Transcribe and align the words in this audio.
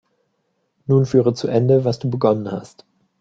Nun 0.87 1.05
führe 1.05 1.35
zu 1.35 1.47
Ende, 1.47 1.85
was 1.85 1.99
du 1.99 2.09
begonnen 2.09 2.51
hast. 2.51 2.87